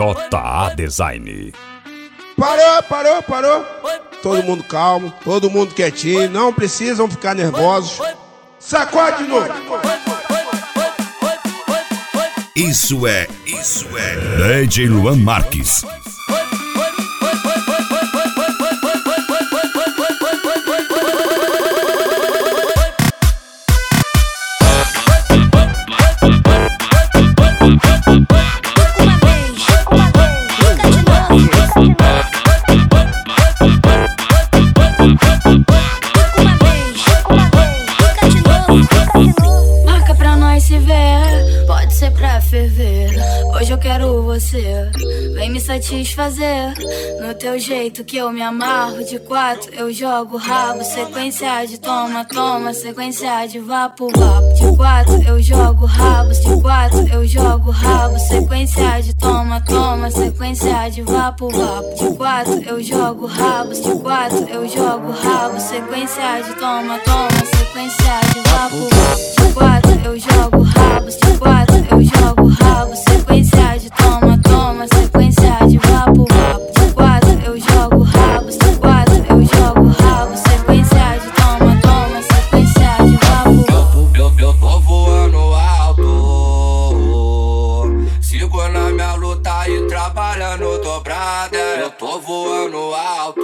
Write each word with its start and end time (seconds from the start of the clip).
JA 0.00 0.72
Design. 0.74 1.52
Parou, 2.34 2.82
parou, 2.84 3.22
parou. 3.22 3.66
Todo 4.22 4.42
mundo 4.42 4.64
calmo, 4.64 5.12
todo 5.22 5.50
mundo 5.50 5.74
quietinho, 5.74 6.30
não 6.30 6.54
precisam 6.54 7.06
ficar 7.06 7.34
nervosos. 7.34 8.00
Sacode 8.58 9.24
de 9.24 9.28
novo. 9.28 9.48
Isso 12.56 13.06
é, 13.06 13.26
isso 13.44 13.86
é 13.98 14.62
DJ 14.62 14.88
Luan 14.88 15.16
Marques. 15.16 15.84
Você, 44.50 44.90
vem 45.34 45.50
me 45.50 45.60
satisfazer. 45.60 46.74
No 47.20 47.32
teu 47.34 47.58
jeito 47.58 48.02
que 48.02 48.16
eu 48.16 48.32
me 48.32 48.42
amarro, 48.42 49.04
de 49.04 49.18
quatro 49.20 49.72
eu 49.74 49.92
jogo 49.92 50.36
rabo. 50.36 50.82
Sequência 50.82 51.64
de 51.66 51.78
toma, 51.78 52.24
toma, 52.24 52.74
sequência 52.74 53.46
de 53.46 53.60
vapo, 53.60 54.08
vapo. 54.16 54.54
De 54.54 54.76
quatro 54.76 55.22
eu 55.22 55.40
jogo 55.40 55.86
rabos, 55.86 56.40
de 56.40 56.60
quatro 56.60 57.08
eu 57.12 57.26
jogo 57.26 57.70
rabo. 57.70 58.18
Sequência 58.18 59.00
de 59.02 59.14
toma, 59.14 59.60
toma, 59.60 60.10
sequência 60.10 60.88
de 60.88 61.02
vapo, 61.02 61.48
vapo. 61.48 61.94
De 61.94 62.16
quatro 62.16 62.62
eu 62.66 62.82
jogo 62.82 63.26
rabos, 63.26 63.80
de 63.80 63.94
quatro 64.00 64.48
eu 64.48 64.68
jogo 64.68 65.12
rabo. 65.12 65.60
Sequência 65.60 66.42
de 66.42 66.54
toma, 66.56 66.98
toma, 67.04 67.30
sequência 67.56 68.20
de 68.32 68.50
vapo, 68.50 68.76
vapo. 68.76 69.46
De 69.46 69.52
quatro 69.54 70.00
eu 70.04 70.18
jogo 70.18 70.62
rabos, 70.62 71.16
de 71.16 71.38
quatro 71.38 71.76
eu 71.90 72.02
jogo 72.02 72.48
rabo. 72.48 72.96
Sequência 72.96 73.78
de 73.78 73.79
trabalhando 90.30 90.78
dobrada. 90.78 91.58
Eu 91.58 91.90
tô 91.90 92.20
voando 92.20 92.94
alto. 92.94 93.40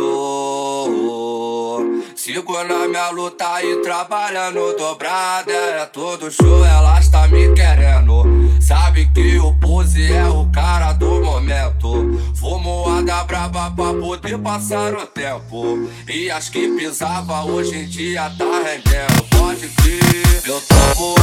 Sigo 2.14 2.62
na 2.62 2.86
minha 2.86 3.10
luta 3.10 3.60
e 3.62 3.82
trabalhando 3.82 4.76
dobrada. 4.76 5.52
É 5.52 5.84
todo 5.86 6.30
show, 6.30 6.64
elas 6.64 7.08
tá 7.08 7.26
me 7.26 7.52
querendo. 7.54 8.22
Sabe 8.60 9.10
que 9.12 9.36
o 9.38 9.52
pose 9.54 10.12
é 10.12 10.26
o 10.26 10.48
cara 10.52 10.92
do 10.92 11.20
momento. 11.24 12.20
Fumoada 12.36 13.24
braba 13.24 13.68
pra 13.70 13.92
poder 13.94 14.38
passar 14.38 14.94
o 14.94 15.04
tempo. 15.06 15.88
E 16.08 16.30
as 16.30 16.48
que 16.48 16.68
pisava 16.68 17.42
hoje 17.44 17.78
em 17.78 17.86
dia 17.86 18.30
tá 18.38 18.62
rendendo. 18.64 19.24
Pode 19.36 19.66
crer, 19.68 20.42
eu 20.46 20.60
tô 20.60 20.76
voando 20.94 21.15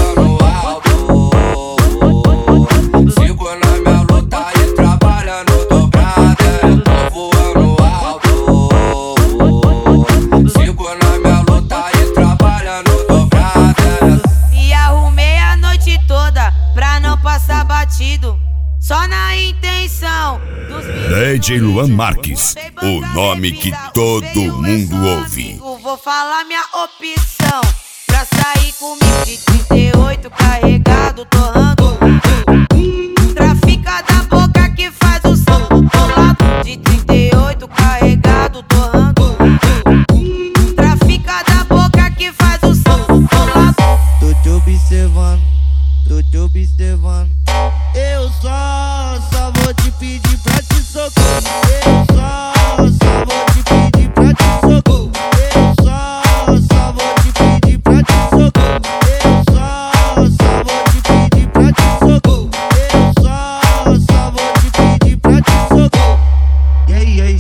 DJ 21.34 21.58
Luan 21.62 21.88
Marques, 21.88 22.54
o 22.84 23.02
nome 23.16 23.54
que 23.54 23.72
todo 23.92 24.40
mundo 24.62 25.04
ouve. 25.04 25.58
Vou 25.82 25.98
falar 25.98 26.46
minha 26.46 26.62
opção. 26.62 27.60
Pra 28.06 28.24
sair 28.24 28.72
comigo 28.74 29.26
de 29.26 29.38
38 29.40 30.30
carregado, 30.30 31.26
torrando. 31.26 32.23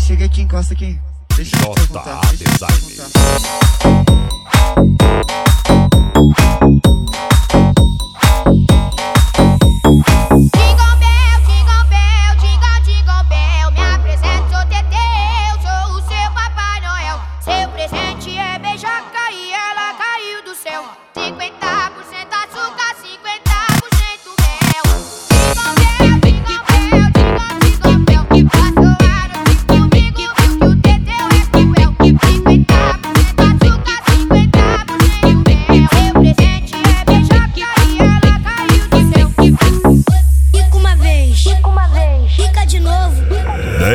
Chega 0.03 0.25
aqui, 0.25 0.41
encosta 0.41 0.73
aqui. 0.73 0.99
Deixa 1.35 1.55
eu 1.55 1.73
te 1.73 1.87
JA 1.87 2.21
deixa 2.29 2.43
eu 2.43 2.47
te 2.47 2.51
Design. 2.51 2.73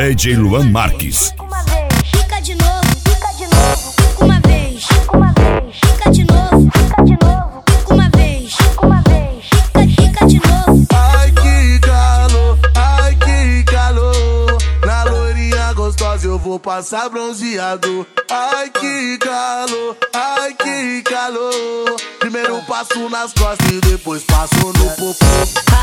DJ 0.09 0.37
Luan 0.37 0.71
Marques. 0.71 1.27
fica 1.27 1.43
uma 1.43 1.61
vez, 1.65 1.87
fica 2.11 2.41
de 2.41 2.55
novo, 2.55 2.81
fica 3.05 3.31
de 3.37 3.45
novo, 3.45 3.93
fica 3.93 4.25
uma 4.25 4.39
vez, 4.39 4.83
fica 4.83 5.17
uma 5.17 5.33
vez, 5.33 5.75
fica 5.85 6.11
de 6.11 6.23
novo, 6.23 6.71
fica 6.71 7.03
de 7.03 7.17
novo, 7.23 7.63
fica 7.69 7.93
uma 7.93 8.09
vez, 8.09 8.53
fica 8.55 8.85
uma 8.87 9.01
vez, 9.03 9.45
fica, 9.45 10.01
fica 10.01 10.25
de 10.25 10.41
novo. 10.47 10.87
Ai 10.91 11.31
que 11.31 11.79
calor, 11.79 12.57
ai 12.75 13.15
que 13.17 13.63
calor. 13.71 14.57
Na 14.83 15.03
loirinha 15.03 15.73
gostosa 15.73 16.25
eu 16.25 16.39
vou 16.39 16.59
passar 16.59 17.07
bronzeado. 17.09 18.07
Ai 18.31 18.71
que 18.71 19.19
calor, 19.19 19.95
ai 20.11 20.55
que 20.55 21.03
calor. 21.03 21.95
Primeiro 22.19 22.59
passo 22.63 23.07
nas 23.09 23.31
costas 23.33 23.69
e 23.69 23.79
depois 23.81 24.23
passo 24.23 24.55
no 24.55 24.89
popô. 24.89 25.15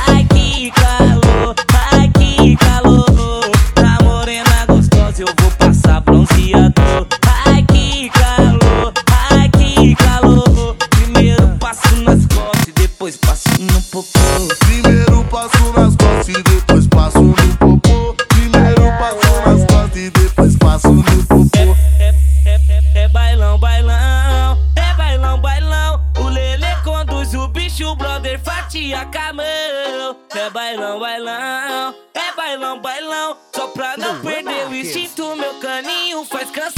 Ai 0.09 0.27
que 0.35 0.73
calor, 0.73 1.55
ai 1.85 2.09
que 2.09 2.57
calor. 2.57 2.86
Bailão. 32.97 33.37
Só 33.55 33.69
pra 33.69 33.97
não 33.97 34.21
perder 34.21 34.69
o 34.69 34.75
instinto, 34.75 35.37
meu 35.37 35.55
caninho 35.61 36.25
faz 36.25 36.51
canção 36.51 36.76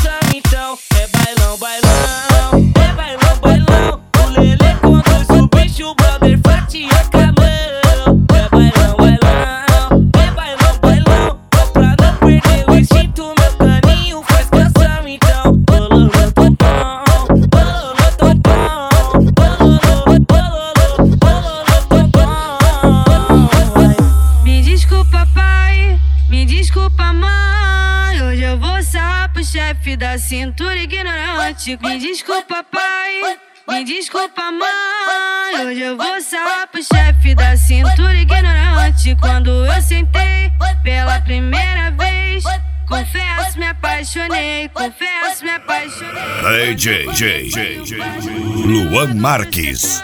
chefe 29.45 29.97
da 29.97 30.19
cintura 30.19 30.77
ignorante. 30.77 31.79
Me 31.83 31.99
desculpa, 31.99 32.65
pai. 32.65 33.39
Me 33.69 33.85
desculpa, 33.85 34.51
mãe. 34.51 35.67
Hoje 35.67 35.81
eu 35.81 35.97
vou 35.97 36.21
salar 36.21 36.67
pro 36.69 36.83
chefe 36.83 37.35
da 37.35 37.57
cintura 37.57 38.15
ignorante. 38.15 39.17
Quando 39.21 39.51
eu 39.67 39.83
sentei 39.83 40.51
pela 40.83 41.21
primeira 41.21 41.91
vez. 41.91 42.45
Confesso, 42.89 43.59
me 43.59 43.67
apaixonei. 43.67 44.69
Confesso, 44.71 45.45
me 45.45 45.51
apaixonei. 45.51 46.75
J, 46.75 47.13
J, 47.13 47.51
Luan 48.65 49.15
Marques. 49.15 50.03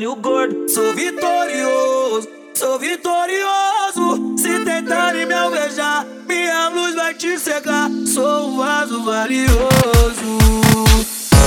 Sou 0.00 0.94
vitorioso, 0.94 2.26
sou 2.54 2.78
vitorioso. 2.78 4.34
Se 4.38 4.64
tentarem 4.64 5.26
me 5.26 5.34
alvejar, 5.34 6.06
minha 6.26 6.70
luz 6.70 6.94
vai 6.94 7.12
te 7.12 7.38
cegar. 7.38 7.90
Sou 8.06 8.48
um 8.48 8.56
vaso 8.56 9.04
valioso. 9.04 9.58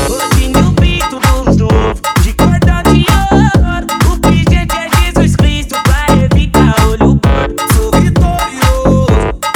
Godinho 0.07 0.71
Pinto 0.75 1.19
dos 1.19 1.57
novos, 1.57 2.01
de 2.21 2.33
cordão 2.33 2.83
de 2.93 3.03
ouro. 3.31 4.13
O 4.13 4.19
pingente 4.19 4.75
é 4.75 4.87
Jesus 5.01 5.35
Cristo 5.35 5.75
pra 5.81 6.15
evitar 6.23 6.75
olho 6.89 7.19
gordo. 7.19 7.73
Sou 7.73 7.91
vitorioso, 7.99 9.07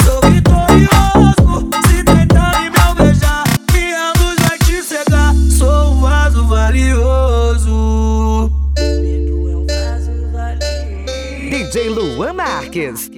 sou 0.04 0.20
vitorioso. 0.28 1.70
Se 1.86 2.02
tentarem 2.02 2.68
me 2.68 2.78
alvejar, 2.80 3.44
minha 3.72 4.12
luz 4.18 4.36
vai 4.40 4.58
te 4.58 4.82
cegar. 4.82 5.32
Sou 5.56 5.92
um 5.92 6.00
vaso 6.00 6.44
valioso. 6.46 7.17
DJ 11.78 11.90
Luan 11.90 12.34
Marques. 12.34 13.08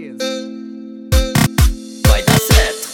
Vai 2.07 2.23
dar 2.25 2.39
certo. 2.39 2.91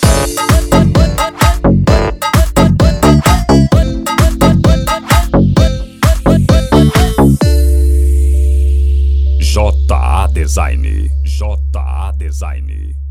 JA 9.41 10.29
Design. 10.33 11.11
JA 11.25 12.13
Design. 12.17 13.06